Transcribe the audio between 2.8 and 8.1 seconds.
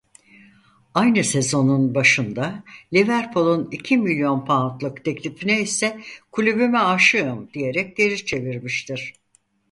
Liverpool'un iki milyon poundluk teklifini ise "kulübüme aşığım" diyerek